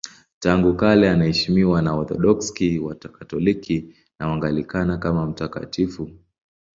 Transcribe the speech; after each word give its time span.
Tangu 0.39 0.75
kale 0.75 1.09
anaheshimiwa 1.09 1.81
na 1.81 1.93
Waorthodoksi, 1.95 2.79
Wakatoliki 2.79 3.95
na 4.19 4.27
Waanglikana 4.27 4.97
kama 4.97 5.27
mtakatifu. 5.27 6.11